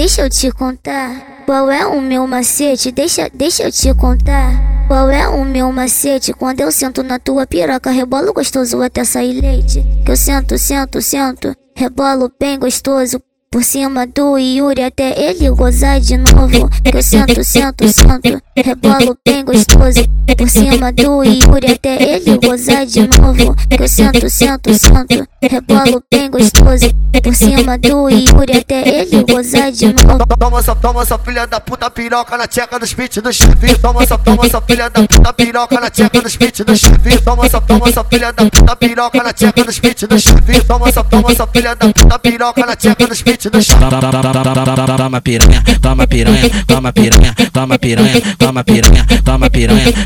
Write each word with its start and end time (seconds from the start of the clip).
deixa 0.00 0.22
eu 0.22 0.30
te 0.30 0.50
contar. 0.50 1.44
Qual 1.44 1.70
é 1.70 1.84
o 1.84 2.00
meu 2.00 2.26
macete? 2.26 2.90
Deixa, 2.90 3.28
deixa 3.34 3.64
eu 3.64 3.70
te 3.70 3.92
contar. 3.92 4.86
Qual 4.88 5.10
é 5.10 5.28
o 5.28 5.44
meu 5.44 5.70
macete? 5.70 6.32
Quando 6.32 6.60
eu 6.60 6.72
sento 6.72 7.02
na 7.02 7.18
tua 7.18 7.46
piroca, 7.46 7.90
rebolo 7.90 8.32
gostoso 8.32 8.80
até 8.80 9.04
sair 9.04 9.38
leite. 9.38 9.84
Que 10.02 10.10
eu 10.10 10.16
sento, 10.16 10.56
sento, 10.56 11.02
sento, 11.02 11.54
rebolo 11.76 12.32
bem 12.40 12.58
gostoso. 12.58 13.20
Por 13.50 13.62
cima 13.62 14.06
do 14.06 14.38
Yuri 14.38 14.82
até 14.82 15.12
ele 15.20 15.50
gozar 15.50 16.00
de 16.00 16.16
novo. 16.16 16.70
Que 16.82 16.96
eu 16.96 17.02
sento, 17.02 17.44
sento, 17.44 17.86
sento, 17.92 18.42
rebolo 18.62 19.16
bem 19.26 19.44
gostoso. 19.44 20.04
Por 20.36 20.48
cima 20.48 20.92
do 20.92 21.24
Yuri 21.24 21.72
até 21.72 22.14
ele 22.14 22.38
gozar 22.38 22.86
de 22.86 23.00
novo. 23.00 23.54
Que 23.68 23.82
eu 23.82 23.88
sento, 23.88 24.30
sento, 24.30 24.72
sento, 24.74 25.26
rebolo 25.42 26.02
bem 26.10 26.30
gostoso. 26.30 26.88
Por 27.22 27.34
cima 27.34 27.76
do 27.78 28.08
Yuri 28.08 28.58
até 28.58 29.00
ele 29.00 29.24
gozar 29.24 29.72
de 29.72 29.86
novo. 29.86 30.24
Toma 30.38 30.60
essa, 30.60 30.74
toma 30.74 31.02
essa 31.02 31.18
filha 31.18 31.46
da 31.46 31.60
puta 31.60 31.90
piroca 31.90 32.36
na 32.36 32.46
tcheca 32.46 32.78
dos 32.78 32.94
pit 32.94 33.20
do 33.20 33.32
chefe. 33.32 33.74
Toma 33.78 34.02
essa, 34.02 34.16
toma 34.18 34.46
essa 34.46 34.60
filha 34.60 34.88
da 34.88 35.02
puta 35.06 35.32
piroca 35.32 35.80
na 35.80 35.90
tcheca 35.90 36.20
dos 36.22 36.36
pit 36.36 36.64
do 36.64 36.76
chefe. 36.76 37.18
Toma 37.22 37.46
essa, 37.46 37.60
toma 37.60 37.88
essa 37.88 38.04
filha 38.04 38.32
da 38.32 38.44
puta 38.44 38.76
piroca 38.76 39.22
na 39.22 39.32
tcheca 39.32 39.64
dos 39.64 39.78
pit 39.78 40.06
do 40.06 40.18
chefe. 40.18 40.64
Toma 40.64 40.88
essa, 40.88 41.04
toma 41.04 41.30
essa 41.32 41.46
filha 41.46 41.74
da 41.74 41.92
puta 41.92 42.18
piroca 42.18 42.66
na 42.66 42.76
tcheca 42.76 43.06
dos 43.06 43.22
pit 43.22 43.50
do 43.50 43.62
chefe. 43.62 43.80
Toma 43.80 44.00
piranha, 44.40 44.82
toma 45.00 45.20
piranha, 45.20 45.62
toma 45.80 46.06
piranha, 46.06 46.50
toma 46.66 46.92
piranha, 46.92 47.34
toma 47.52 47.78
piranha, 47.78 48.20
toma 48.50 48.64
piranha, 48.64 49.06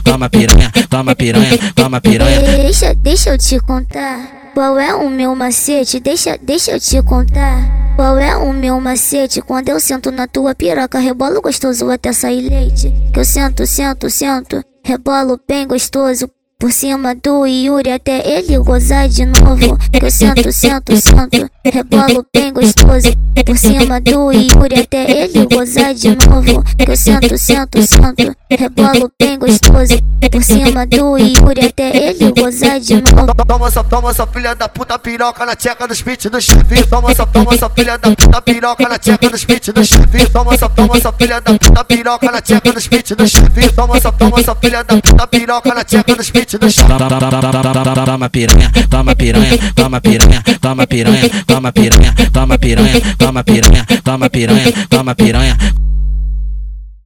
toma 0.04 0.28
piranha, 0.28 0.70
toma 0.90 1.14
piranha, 1.16 1.58
toma 1.74 2.00
piranha. 2.00 2.40
Deixa, 2.42 2.94
deixa 2.94 3.30
eu 3.30 3.38
te 3.38 3.58
contar. 3.58 4.50
Qual 4.52 4.78
é 4.78 4.94
o 4.94 5.08
meu 5.08 5.34
macete? 5.34 5.98
Deixa, 5.98 6.38
deixa 6.40 6.72
eu 6.72 6.80
te 6.80 7.02
contar. 7.02 7.96
Qual 7.96 8.18
é 8.18 8.36
o 8.36 8.52
meu 8.52 8.78
macete? 8.80 9.40
Quando 9.40 9.70
eu 9.70 9.80
sento 9.80 10.10
na 10.10 10.26
tua 10.26 10.54
piroca, 10.54 10.98
rebolo 10.98 11.40
gostoso 11.40 11.90
até 11.90 12.12
sair 12.12 12.42
leite. 12.48 12.92
Que 13.12 13.20
eu 13.20 13.24
sento, 13.24 13.66
sento, 13.66 14.10
sento, 14.10 14.62
rebolo 14.84 15.40
bem 15.48 15.66
gostoso. 15.66 16.28
Por 16.64 16.72
cima 16.72 17.14
do 17.14 17.44
Yuri 17.44 17.92
até 17.92 18.26
ele 18.26 18.56
gozar 18.58 19.06
de 19.06 19.26
novo. 19.26 19.78
Eu 19.92 20.10
sento, 20.10 20.50
sento, 20.50 20.96
sento, 20.96 21.50
rebolo 21.62 22.24
bem 22.32 22.54
gostoso. 22.54 23.12
Por 23.44 23.58
cima 23.58 24.00
do 24.00 24.32
Yuri 24.32 24.80
até 24.80 25.24
ele 25.24 25.44
gozar 25.44 25.92
de 25.92 26.16
novo. 26.16 26.64
Eu 26.78 26.96
sento, 26.96 27.36
sento, 27.36 27.82
sento, 27.82 28.34
rebolo 28.50 29.12
bem 29.20 29.38
gostoso. 29.38 30.02
Por 30.32 30.42
cima 30.42 30.86
do 30.86 31.18
Yuri 31.18 31.66
até 31.66 32.08
ele 32.08 32.32
gozar 32.32 32.80
de 32.80 32.94
novo. 32.94 33.34
Toma 33.46 33.68
essa, 33.68 33.84
toma 33.84 34.10
essa 34.10 34.26
filha 34.26 34.54
da 34.54 34.66
puta 34.66 34.98
piroca 34.98 35.44
na 35.44 35.54
tcheca 35.54 35.86
dos 35.86 36.00
pit 36.00 36.30
do 36.30 36.40
chefe. 36.40 36.82
Toma 36.88 37.10
essa, 37.10 37.26
toma 37.26 37.52
essa 37.52 37.68
filha 37.68 37.98
da 37.98 38.16
puta 38.16 38.40
piroca 38.40 38.88
na 38.88 38.98
tcheca 38.98 39.28
dos 39.28 39.44
pit 39.44 39.70
do 39.70 39.84
chefe. 39.84 40.30
Toma 40.32 40.54
essa, 40.54 40.70
toma 40.70 40.96
essa 40.96 41.12
filha 41.12 41.42
da 41.42 41.58
puta 41.58 41.84
piroca 41.84 42.32
na 42.32 42.40
tcheca 42.40 42.72
dos 42.72 42.88
pit 42.88 43.14
do 43.14 43.28
chefe. 43.28 43.68
Toma 43.74 43.98
essa, 43.98 44.10
toma 44.10 44.40
essa 44.40 44.54
filha 44.54 44.82
da 44.82 44.96
puta 44.96 45.26
piroca 45.26 45.74
na 45.74 45.84
tcheca 45.84 46.16
dos 46.16 46.24
chefe. 46.24 46.53
Toma 46.58 48.28
piranha, 48.28 48.70
toma 48.88 49.14
piranha, 49.14 49.52
toma 49.74 50.00
piranha, 50.00 50.42
toma 50.60 50.86
piranha, 50.86 51.22
toma 51.46 51.72
piranha, 51.72 52.14
toma 52.32 52.58
piranha, 52.58 53.00
toma 53.18 53.42
piranha, 53.44 53.84
toma 54.04 54.28
piranha, 54.30 54.72
toma 54.88 55.14
piranha. 55.14 55.56